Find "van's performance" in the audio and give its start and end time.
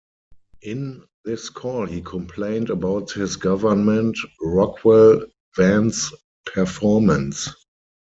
5.55-7.49